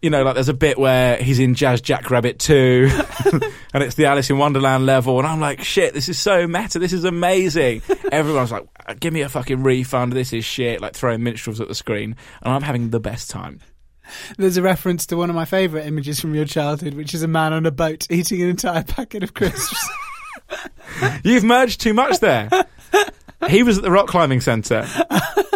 [0.01, 2.89] you know, like there's a bit where he's in Jazz Jackrabbit 2
[3.73, 6.79] and it's the Alice in Wonderland level and I'm like, shit, this is so meta,
[6.79, 7.83] this is amazing.
[8.11, 8.67] Everyone's like,
[8.99, 12.53] give me a fucking refund, this is shit, like throwing minstrels at the screen and
[12.53, 13.59] I'm having the best time.
[14.37, 17.27] There's a reference to one of my favourite images from your childhood, which is a
[17.27, 19.87] man on a boat eating an entire packet of crisps.
[21.23, 22.49] You've merged too much there.
[23.47, 24.85] He was at the rock climbing centre,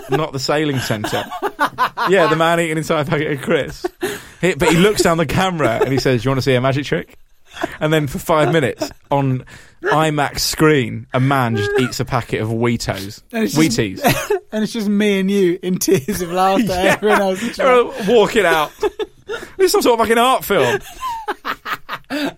[0.09, 1.23] not the sailing centre.
[2.09, 3.87] Yeah, the man eating an entire packet of crisps.
[4.45, 6.61] He, but he looks down the camera and he says, "You want to see a
[6.61, 7.17] magic trick?"
[7.79, 9.45] And then for five minutes on
[9.81, 14.31] IMAX screen, a man just eats a packet of Wheatos, And it's just- Wheaties.
[14.51, 16.71] and it's just me and you in tears of laughter.
[16.73, 18.71] Everyone else like, walking out.
[19.57, 20.79] It's some sort of fucking art film.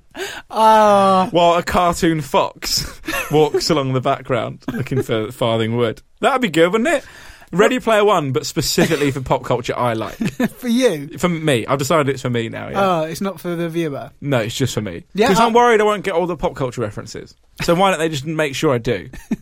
[0.50, 6.02] ah, While a cartoon fox walks along the background looking for farthing wood.
[6.22, 7.06] That'd be good, wouldn't it?
[7.52, 10.16] Ready Player One, but specifically for pop culture I like.
[10.58, 11.18] for you.
[11.18, 11.66] For me.
[11.66, 12.76] I've decided it's for me now, yeah.
[13.00, 14.12] Oh, it's not for the viewer.
[14.22, 15.04] no, it's just for me.
[15.14, 17.36] Yeah, Because I'm worried I won't get all the pop culture references.
[17.64, 19.10] So why don't they just make sure I do?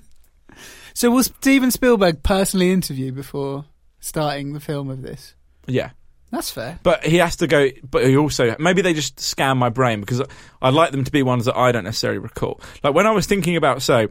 [0.95, 3.65] So will Steven Spielberg personally interview before
[3.99, 5.35] starting the film of this?
[5.67, 5.89] Yeah.
[6.31, 6.79] That's fair.
[6.83, 7.69] But he has to go.
[7.83, 10.21] But he also maybe they just scan my brain because
[10.61, 12.61] I'd like them to be ones that I don't necessarily recall.
[12.81, 14.07] Like when I was thinking about so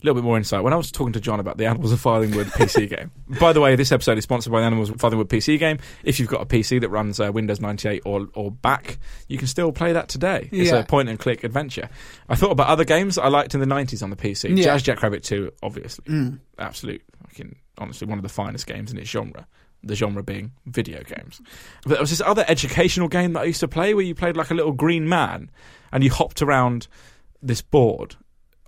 [0.00, 2.00] a little bit more insight when I was talking to John about the Animals of
[2.00, 3.10] Farthingwood PC game.
[3.40, 5.78] By the way, this episode is sponsored by the Animals of Farthingwood PC game.
[6.04, 9.48] If you've got a PC that runs uh, Windows 98 or or back, you can
[9.48, 10.48] still play that today.
[10.52, 10.78] It's Yeah.
[10.78, 11.88] a point and click adventure.
[12.28, 14.56] I thought about other games I liked in the 90s on the PC.
[14.56, 14.64] Yeah.
[14.64, 16.38] Jazz Jackrabbit 2, obviously, Mm.
[16.58, 19.46] absolute fucking honestly one of the finest games in its genre.
[19.84, 21.40] The genre being video games.
[21.84, 24.36] But there was this other educational game that I used to play where you played
[24.36, 25.50] like a little green man
[25.92, 26.88] and you hopped around
[27.42, 28.16] this board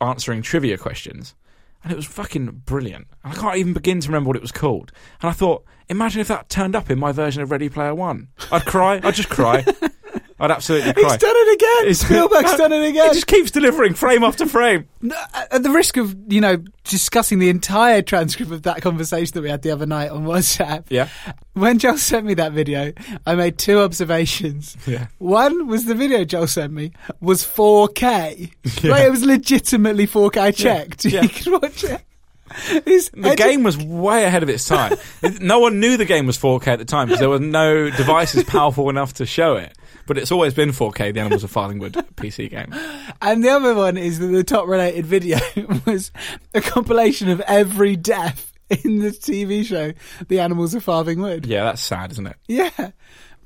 [0.00, 1.34] answering trivia questions.
[1.82, 3.06] And it was fucking brilliant.
[3.24, 4.92] And I can't even begin to remember what it was called.
[5.22, 8.28] And I thought, imagine if that turned up in my version of Ready Player One.
[8.52, 9.00] I'd cry.
[9.02, 9.64] I'd just cry.
[10.40, 11.10] I'd absolutely cry.
[11.10, 11.80] He's done it again.
[11.90, 13.10] It's- Spielberg's done it again.
[13.10, 14.88] It just keeps delivering frame after frame.
[15.04, 19.42] Uh, at the risk of you know discussing the entire transcript of that conversation that
[19.42, 21.08] we had the other night on WhatsApp, Yeah.
[21.52, 22.92] when Joel sent me that video,
[23.26, 24.76] I made two observations.
[24.86, 25.06] Yeah.
[25.18, 28.50] One was the video Joel sent me was 4K.
[28.82, 28.90] Yeah.
[28.92, 30.36] Like it was legitimately 4K.
[30.40, 31.04] I checked.
[31.10, 31.22] Yeah.
[31.22, 32.00] You could watch it.
[32.84, 34.96] It's The game was way ahead of its time.
[35.40, 38.42] No one knew the game was 4K at the time because there were no devices
[38.44, 39.76] powerful enough to show it.
[40.10, 41.14] But it's always been 4K.
[41.14, 42.74] The Animals of Farthingwood PC game.
[43.22, 45.38] And the other one is that the top related video
[45.86, 46.10] was
[46.52, 49.92] a compilation of every death in the TV show,
[50.26, 51.46] The Animals of Farthing Wood.
[51.46, 52.34] Yeah, that's sad, isn't it?
[52.48, 52.70] Yeah.
[52.76, 52.90] And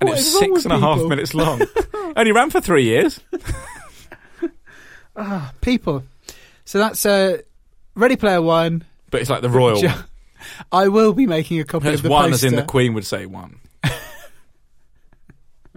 [0.08, 1.60] What it's six and a half minutes long.
[2.16, 3.20] Only ran for three years.
[5.14, 6.02] Ah, people.
[6.64, 7.42] So that's uh,
[7.94, 8.84] Ready Player One.
[9.10, 9.82] But it's like the royal
[10.72, 12.46] I will be making a copy There's of the one, poster.
[12.46, 13.60] as in the Queen would say one.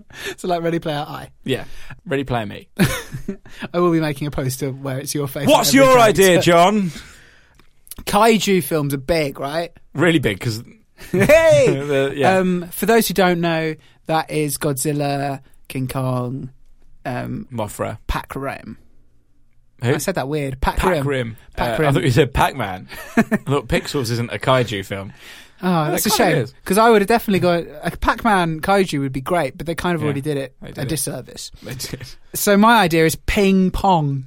[0.38, 1.30] So like Ready Player I.
[1.44, 1.66] Yeah.
[2.06, 2.68] Ready, Player me.
[3.74, 5.48] I will be making a poster where it's your face.
[5.48, 6.42] What's your idea.
[6.42, 6.92] John?
[8.04, 9.72] Kaiju films are big, right?
[9.94, 10.64] Really big, because.
[11.12, 12.14] hey!
[12.16, 12.38] yeah.
[12.38, 16.52] Um, for those who don't know, that is Godzilla, King Kong,
[17.06, 17.98] um, Mothra.
[18.08, 18.78] Pac Rim.
[19.84, 19.94] Who?
[19.94, 20.60] I said that weird.
[20.60, 21.08] Pac, Pac Rim.
[21.08, 21.38] Rim.
[21.56, 22.88] Pac Uh, I thought you said Pac Man.
[23.46, 25.14] Look, Pixels isn't a kaiju film.
[25.62, 29.22] Oh, that's a shame because I would have definitely got a Pac-Man Kaiju would be
[29.22, 30.90] great, but they kind of already did it they did a it.
[30.90, 31.52] disservice.
[31.64, 32.08] They did.
[32.36, 34.26] So my idea is ping pong.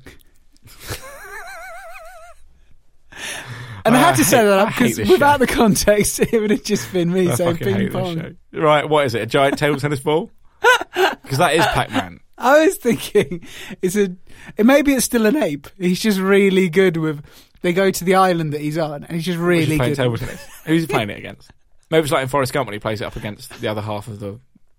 [3.84, 6.92] And I had to set that up because without the context, it would have just
[6.92, 8.20] been me I saying fucking ping hate this pong.
[8.20, 8.60] show.
[8.60, 9.22] Right, what is it?
[9.22, 10.30] A giant table tennis ball?
[11.22, 12.18] Because that is Pac Man.
[12.36, 13.46] I was thinking,
[13.82, 14.16] it's a.
[14.56, 15.68] It, maybe it's still an ape.
[15.78, 17.24] He's just really good with.
[17.62, 19.96] They go to the island that he's on, and he's just really playing good.
[20.02, 20.42] table tennis.
[20.64, 21.50] Who's he playing it against?
[21.90, 24.06] Maybe it's like in Forrest Gump when he plays it up against the other half
[24.06, 24.38] of the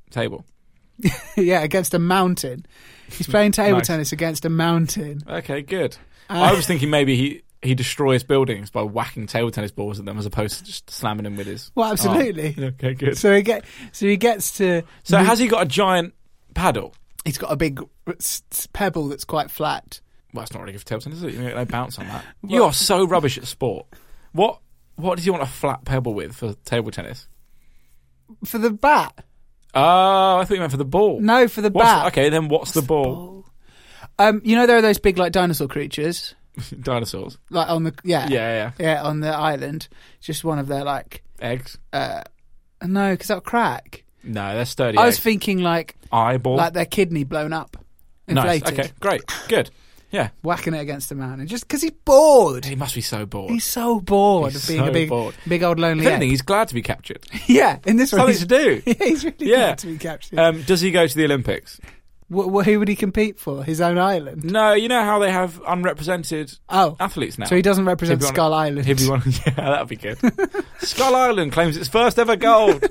[0.10, 0.46] table.
[1.38, 2.66] yeah, against a mountain.
[3.10, 3.88] He's playing table Nice.
[3.88, 5.22] tennis against a mountain.
[5.28, 5.98] Okay, good.
[6.30, 10.06] Uh, I was thinking maybe he, he destroys buildings by whacking table tennis balls at
[10.06, 11.72] them as opposed to just slamming them with his.
[11.76, 12.56] Well, absolutely.
[12.58, 12.64] arm.
[12.80, 13.18] Okay, good.
[13.18, 13.66] So he get.
[13.92, 14.84] So he gets to.
[15.04, 16.14] So has he got a giant
[16.54, 16.94] paddle?
[17.26, 17.82] He's got a big
[18.74, 20.02] pebble that's quite flat.
[20.34, 21.34] Well, that's not really good for table tennis, is it?
[21.34, 22.24] You don't bounce on that.
[22.48, 23.86] You are so rubbish at sport.
[24.34, 24.60] What
[24.96, 27.28] what did you want a flat pebble with for table tennis?
[28.46, 29.26] For the bat.
[29.74, 31.20] Oh, I thought you meant for the ball.
[31.22, 32.04] No, for the What's bat.
[32.04, 33.46] the- okay, then what's the ball?
[34.20, 36.36] Um, you know there are those big like dinosaur creatures,
[36.82, 37.38] Dinosaurs.
[37.50, 38.72] like on the yeah Yeah, yeah.
[38.96, 39.88] yeah on the island.
[40.20, 41.78] Just one of their like Eggs.
[41.94, 42.22] uh,
[42.86, 44.04] no, because that'll crack.
[44.24, 44.98] No, they're sturdy.
[44.98, 46.56] I was thinking like eyeball.
[46.58, 47.78] like their kidney blown up,
[48.28, 48.62] nice.
[48.62, 49.72] inflated, Okay, great, good.
[50.12, 52.66] Yeah, whacking it against the mountain just because he's bored.
[52.66, 53.52] he must be so bored.
[53.52, 55.36] He's so bored He's of being so a big, bored.
[55.48, 56.06] big old lonely.
[56.06, 57.26] if anything, he's glad to be captured.
[57.48, 58.82] yeah, in this one, Something he's, to do.
[59.00, 59.58] yeah, he's really Yeah.
[59.58, 60.38] glad to be captured.
[60.40, 61.80] Um, does he go to the Olympics?
[62.30, 63.64] Wh- wh- who would he compete for?
[63.64, 64.44] His own island.
[64.46, 67.46] No, you know how they have unrepresented Oh, athletes now.
[67.46, 68.86] so he doesn't represent He'd be on- Skull Island.
[68.86, 69.22] He'd be one.
[69.46, 70.18] Yeah, that'd be good.
[70.80, 72.84] Skull Island claims its first ever gold.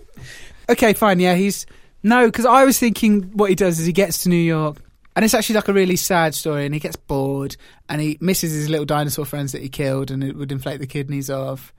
[0.68, 1.20] Okay, fine.
[1.20, 1.66] Yeah, he's
[2.02, 4.76] no, because I was thinking what he does is he gets to New York,
[5.20, 7.54] and it's actually like a really sad story, and he gets bored,
[7.90, 10.86] and he misses his little dinosaur friends that he killed, and it would inflate the
[10.86, 11.74] kidneys of,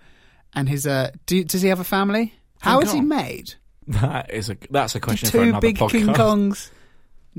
[0.54, 2.36] and his uh, do, does he have a family?
[2.60, 3.54] How King is he made?
[3.88, 5.90] that is a that's a question for two another big podcast.
[5.90, 6.70] King Kongs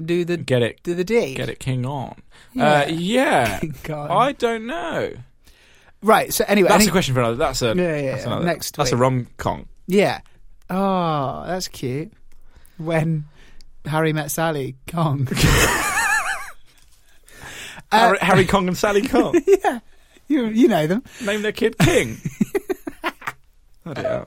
[0.04, 1.34] do the Get it, do the D?
[1.36, 2.20] get it, King on.
[2.52, 2.80] Yeah.
[2.80, 3.60] Uh, yeah.
[3.88, 5.12] I don't know.
[6.02, 6.34] Right.
[6.34, 7.36] So anyway, That's any- a question for another.
[7.36, 9.02] That's a Yeah, yeah, that's another- Next That's a week.
[9.02, 9.68] rom com.
[9.86, 10.20] Yeah.
[10.68, 12.12] Oh, that's cute.
[12.78, 13.26] When
[13.84, 15.28] Harry met Sally Kong.
[17.92, 19.40] Uh, Harry, Harry Kong and Sally Kong.
[19.64, 19.81] yeah,
[20.28, 21.02] you you know them.
[21.24, 22.18] Name their kid King.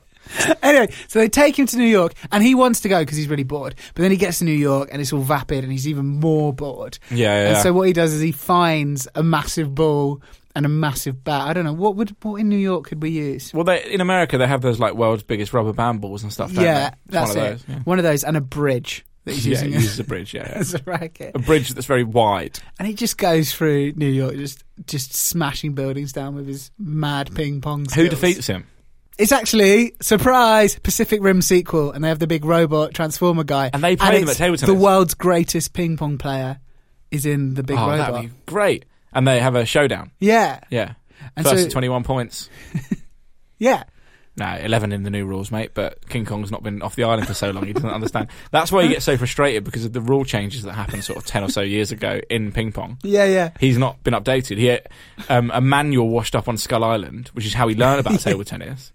[0.60, 3.28] Anyway, so they take him to New York, and he wants to go because he's
[3.28, 3.76] really bored.
[3.94, 6.52] But then he gets to New York, and it's all vapid, and he's even more
[6.52, 6.98] bored.
[7.10, 7.48] Yeah, yeah.
[7.50, 10.20] And so what he does is he finds a massive ball
[10.56, 11.42] and a massive bat.
[11.46, 13.54] I don't know what would what in New York could we use.
[13.54, 16.50] well, they, in America, they have those like world's biggest rubber band balls and stuff.
[16.52, 16.94] Yeah?
[17.06, 17.50] That's one it.
[17.50, 17.64] those.
[17.68, 20.32] Yeah, One of those and a bridge that he's yeah using he uses a bridge.
[20.32, 20.58] Yeah, yeah.
[20.58, 21.32] as a racket.
[21.34, 22.58] a bridge that's very wide.
[22.78, 27.34] And he just goes through New York, just just smashing buildings down with his mad
[27.34, 27.80] ping pong.
[27.80, 28.08] Who skills.
[28.10, 28.66] defeats him?
[29.18, 33.82] It's actually surprise Pacific Rim sequel, and they have the big robot transformer guy, And
[33.82, 34.60] they play them at table tennis.
[34.60, 36.60] The world's greatest ping pong player
[37.10, 38.12] is in the big oh, robot.
[38.12, 38.84] that'd be great.
[39.12, 40.10] And they have a showdown.
[40.20, 40.94] Yeah, Yeah.
[41.34, 42.50] And First so- 21 points.
[43.58, 43.84] yeah.
[44.38, 47.26] No, 11 in the new rules, mate, but King Kong's not been off the island
[47.26, 48.28] for so long, he doesn't understand.
[48.50, 51.24] That's why he gets so frustrated because of the rule changes that happened sort of
[51.24, 52.98] 10 or so years ago in ping pong.
[53.02, 53.52] Yeah, yeah.
[53.58, 54.58] He's not been updated.
[54.58, 54.88] He had
[55.30, 58.44] um, a manual washed up on Skull Island, which is how he learned about table
[58.44, 58.92] tennis.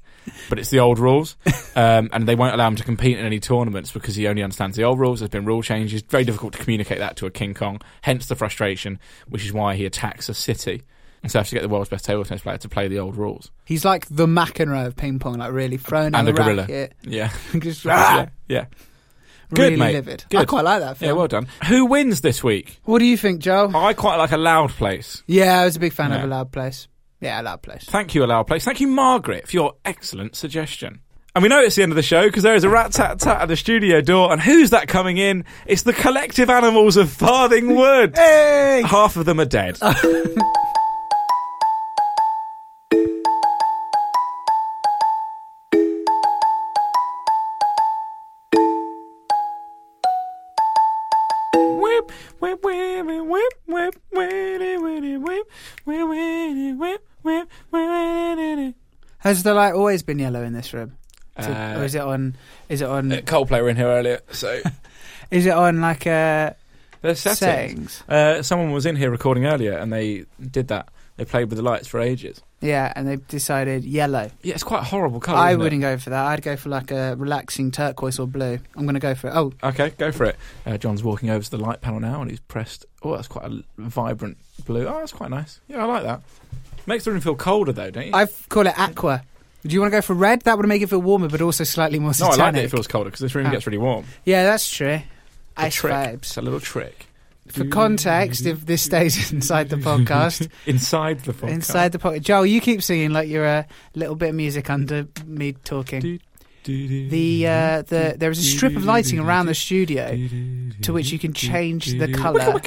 [0.49, 1.35] But it's the old rules,
[1.75, 4.77] um, and they won't allow him to compete in any tournaments because he only understands
[4.77, 5.19] the old rules.
[5.19, 6.03] There's been rule changes.
[6.03, 7.81] Very difficult to communicate that to a King Kong.
[8.03, 10.83] Hence the frustration, which is why he attacks a city.
[11.23, 13.15] And so has to get the world's best table tennis player to play the old
[13.15, 13.51] rules.
[13.65, 16.61] He's like the McEnroe of ping pong, like really thrown And the gorilla.
[16.63, 16.93] racket.
[17.03, 18.27] Yeah, just ah!
[18.47, 18.65] yeah, yeah.
[19.53, 19.93] Good, really mate.
[19.93, 20.25] livid.
[20.29, 20.39] Good.
[20.39, 21.09] I quite like that film.
[21.09, 21.47] Yeah, well done.
[21.67, 22.79] Who wins this week?
[22.85, 23.69] What do you think, Joe?
[23.75, 25.23] I quite like a loud place.
[25.27, 26.87] Yeah, I was a big fan of a loud place.
[27.19, 27.83] Yeah, a loud place.
[27.83, 28.63] Thank you, a loud place.
[28.65, 31.01] Thank you, Margaret, for your excellent suggestion.
[31.35, 33.19] And we know it's the end of the show because there is a rat tat
[33.19, 34.31] tat at the studio door.
[34.31, 35.45] And who's that coming in?
[35.67, 38.17] It's the collective animals of Farthing Wood.
[38.17, 38.81] Hey!
[38.85, 39.77] Half of them are dead.
[59.31, 60.97] Has the light always been yellow in this room?
[61.37, 62.35] Uh, or is it on?
[62.67, 63.09] Is it on?
[63.13, 64.61] Uh, Coldplay were in here earlier, so
[65.31, 66.51] Is it on like uh,
[67.01, 67.93] there's settings.
[67.93, 68.03] settings?
[68.09, 70.89] Uh, someone was in here recording earlier, and they did that.
[71.15, 72.41] They played with the lights for ages.
[72.59, 74.29] Yeah, and they've decided yellow.
[74.43, 75.37] Yeah, it's quite a horrible colour.
[75.39, 75.63] I isn't it?
[75.63, 76.25] wouldn't go for that.
[76.25, 78.59] I'd go for like a relaxing turquoise or blue.
[78.75, 79.33] I'm going to go for it.
[79.33, 80.35] Oh, Okay, go for it.
[80.65, 82.85] Uh, John's walking over to the light panel now, and he's pressed.
[83.01, 84.85] Oh, that's quite a vibrant blue.
[84.87, 85.61] Oh, that's quite nice.
[85.69, 86.21] Yeah, I like that.
[86.85, 88.11] Makes the room feel colder, though, don't you?
[88.13, 89.23] I call it aqua.
[89.63, 90.41] Do you want to go for red?
[90.41, 92.71] That would make it feel warmer, but also slightly more no, I like that it
[92.71, 93.51] feels colder because this room Ah.
[93.51, 94.05] gets really warm.
[94.25, 95.01] Yeah, that's true.
[95.57, 95.93] A Ice trick.
[95.93, 96.13] vibes.
[96.23, 97.05] It's a little trick.
[97.47, 101.49] For context, if this stays inside the podcast, Inside the podcast.
[101.49, 105.07] inside the podcast, Joel, you keep singing like you're a little bit of music under
[105.25, 106.19] me talking.
[106.63, 110.15] The uh, the there is a strip of lighting around the studio
[110.83, 112.59] to which you can change the colour.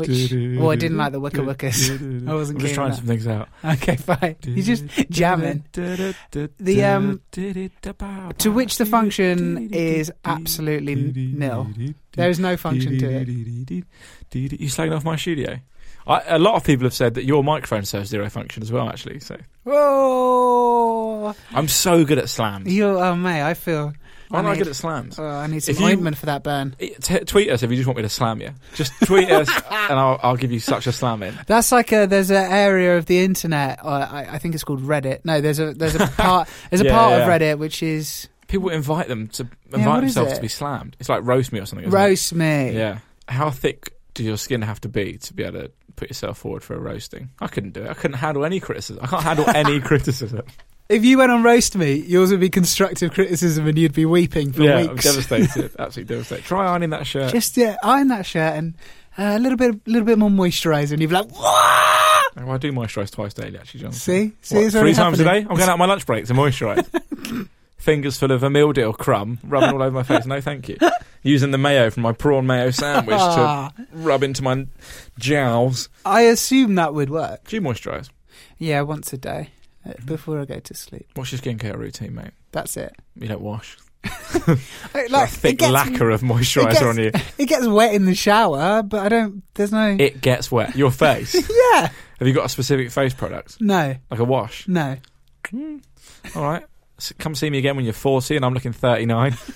[0.00, 2.28] Which oh, I didn't like the Wicca Wiccas.
[2.28, 3.48] I wasn't I'm just trying on some things out.
[3.64, 4.36] Okay, fine.
[4.42, 5.64] You're just jamming.
[5.72, 7.20] The, um,
[8.38, 11.68] To which the function is absolutely nil.
[12.12, 13.28] There is no function to it.
[13.28, 15.58] You slagging off my studio?
[16.06, 18.88] I, a lot of people have said that your microphone serves zero function as well.
[18.88, 21.34] Actually, so Whoa!
[21.52, 22.72] I'm so good at slams.
[22.72, 23.92] You, oh mate, I feel.
[24.38, 25.18] I'm not need, good at slams.
[25.18, 26.74] oh, I need some If you- for that burn.
[26.78, 28.50] T- tweet us if you just want me to slam you.
[28.74, 31.36] Just tweet us, and I'll, I'll give you such a slam in.
[31.46, 33.80] That's like a there's an area of the internet.
[33.84, 35.24] Uh, I, I think it's called Reddit.
[35.24, 37.18] No, there's a there's a part there's a Yeah, part yeah.
[37.18, 40.96] of Reddit which is People invite them to invite is themselves to be slammed.
[40.98, 41.86] It's like roast me or something.
[41.86, 42.02] isn't it?
[42.02, 42.72] roast me.
[42.72, 42.98] Yeah.
[43.28, 46.64] How thick do your skin have to be to be able to put yourself forward
[46.64, 47.30] for a roasting?
[47.40, 47.88] I couldn't do it.
[47.90, 49.04] I couldn't handle any criticism.
[49.04, 50.42] I can't handle any criticism.
[50.90, 54.52] If you went on roast me, yours would be constructive criticism, and you'd be weeping
[54.52, 55.70] for yeah, I'm devastated.
[55.78, 56.44] Absolutely devastated.
[56.44, 57.30] Try ironing that shirt.
[57.32, 58.74] Just yeah, iron that shirt and
[59.16, 62.50] uh, a little bit, a little bit more moisturiser, and you'd be like, "Wah!" Oh,
[62.50, 63.92] I do moisturise twice daily, actually, John.
[63.92, 65.38] See, see, What, three times a day?
[65.48, 67.48] I'm going out my lunch break to moisturise.
[67.76, 70.26] Fingers full of a meal deal crumb rubbing all over my face.
[70.26, 70.76] No, thank you.
[71.22, 74.66] Using the mayo from my prawn mayo sandwich to Ah, rub into my
[75.20, 75.88] jowls.
[76.04, 77.46] I assume that would work.
[77.46, 78.10] Do you moisturise?
[78.58, 79.50] Yeah, once a day
[79.86, 81.08] Uh, before I go to sleep.
[81.14, 82.32] What's your skincare routine, mate?
[82.52, 82.94] That's it.
[83.14, 83.78] You don't wash.
[85.10, 87.10] Like, thick gets, lacquer of moisturiser gets- on you.
[87.38, 89.42] It gets wet in the shower, but I don't.
[89.54, 89.96] There's no.
[89.98, 90.74] It gets wet.
[90.76, 91.34] Your face.
[91.74, 91.88] yeah.
[92.18, 93.60] Have you got a specific face product?
[93.60, 93.94] No.
[94.10, 94.66] Like a wash?
[94.68, 94.96] No.
[95.50, 95.78] Hmm.
[96.34, 96.64] All right.
[96.98, 99.36] S- Come see me again when you're 40 and I'm looking 39.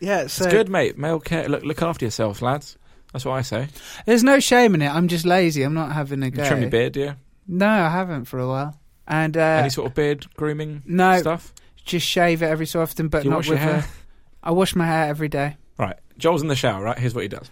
[0.00, 0.26] Yeah.
[0.26, 0.98] So It's good, mate.
[0.98, 1.48] Male care.
[1.48, 2.76] Look, look after yourselves, lads.
[3.12, 3.68] That's what I say.
[4.04, 4.88] There's no shame in it.
[4.92, 5.62] I'm just lazy.
[5.62, 6.44] I'm not having a You go.
[6.48, 7.14] trim your beard, do you?
[7.46, 8.76] No, I haven't for a while.
[9.06, 11.52] And uh, Any sort of beard grooming no, stuff?
[11.84, 13.78] just shave it every so often, but Do not with hair?
[13.80, 15.56] a- I wash my hair every day.
[15.78, 15.96] Right.
[16.18, 16.98] Joel's in the shower, right?
[16.98, 17.50] Here's what he does.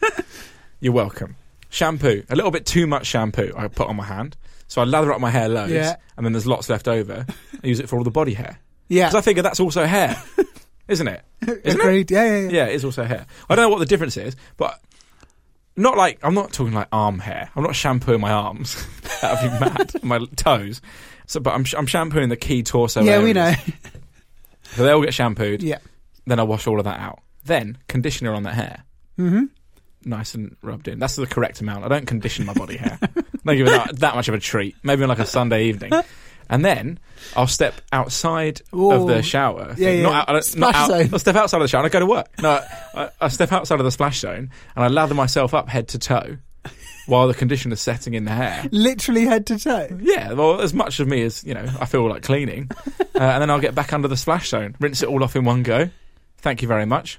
[0.80, 1.36] You're welcome.
[1.68, 2.24] Shampoo.
[2.30, 4.36] A little bit too much shampoo I put on my hand.
[4.66, 5.96] So I lather up my hair loads, Yeah.
[6.16, 7.26] and then there's lots left over.
[7.62, 8.58] I use it for all the body hair.
[8.88, 9.06] Yeah.
[9.08, 10.20] Because I figure that's also hair,
[10.88, 11.22] isn't it?
[11.64, 12.10] Isn't it?
[12.10, 12.48] Yeah, yeah, yeah.
[12.50, 13.26] Yeah, it is also hair.
[13.48, 14.80] I don't know what the difference is, but
[15.76, 17.50] not like I'm not talking like arm hair.
[17.56, 18.74] I'm not shampooing my arms.
[19.22, 19.92] that would be mad.
[20.04, 20.80] my toes.
[21.26, 23.02] So, but I'm I'm shampooing the key torso.
[23.02, 23.52] yeah, we know.
[24.76, 25.62] So they all get shampooed.
[25.64, 25.78] yeah.
[26.26, 27.18] Then I wash all of that out.
[27.44, 28.84] Then conditioner on the hair,
[29.18, 29.46] Mm-hmm.
[30.04, 31.00] nice and rubbed in.
[31.00, 31.84] That's the correct amount.
[31.84, 32.96] I don't condition my body hair.
[33.00, 34.76] don't give it that, that much of a treat.
[34.84, 35.90] Maybe on like a Sunday evening.
[36.50, 36.98] And then
[37.36, 39.74] I'll step outside of the shower.
[39.78, 40.02] Yeah, yeah.
[40.02, 41.08] Not out, don't- not out- zone.
[41.12, 42.26] I'll step outside of the shower and I go to work.
[42.42, 42.60] No,
[42.94, 45.98] I, I step outside of the splash zone and I lather myself up head to
[45.98, 46.36] toe
[47.06, 48.64] while the conditioner's setting in the hair.
[48.72, 49.88] Literally head to toe.
[50.00, 52.70] Yeah, well, as much of me as, you know, I feel like cleaning.
[53.20, 55.44] Uh, and then I'll get back under the splash zone, rinse it all off in
[55.44, 55.90] one go.
[56.38, 57.18] Thank you very much.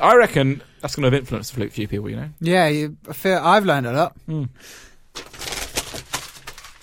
[0.00, 2.30] I reckon that's going to have influenced a few people, you know.
[2.40, 4.16] Yeah, you, I feel I've learned a lot.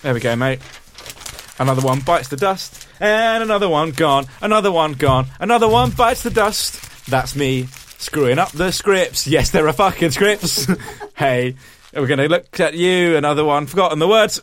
[0.02, 0.60] There we go, mate.
[1.58, 6.22] Another one bites the dust, and another one gone, another one gone, another one bites
[6.22, 7.06] the dust.
[7.10, 7.66] That's me
[7.98, 9.26] screwing up the scripts.
[9.26, 10.66] Yes, there are fucking scripts.
[11.16, 11.56] hey,
[11.94, 13.16] we're going to look at you.
[13.16, 14.42] Another one, forgotten the words.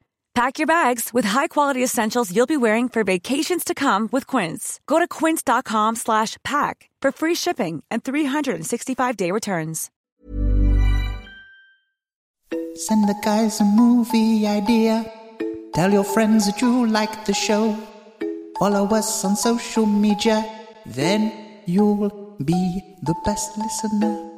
[0.33, 4.79] Pack your bags with high-quality essentials you'll be wearing for vacations to come with Quince.
[4.87, 9.91] Go to quince.com slash pack for free shipping and 365-day returns.
[12.75, 15.05] Send the guys a movie idea.
[15.73, 17.75] Tell your friends that you like the show.
[18.57, 20.45] Follow us on social media.
[20.85, 21.33] Then
[21.65, 24.30] you'll be the best listener.